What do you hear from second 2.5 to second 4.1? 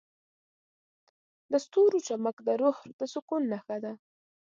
روح د سکون نښه ده.